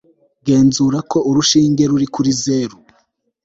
[0.47, 2.75] genzura ko urushinge ruri kuri zero